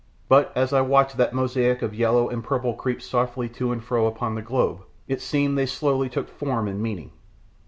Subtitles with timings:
[0.27, 4.07] But as I watched that mosaic of yellow and purple creep softly to and fro
[4.07, 7.11] upon the globe it seemed they slowly took form and meaning.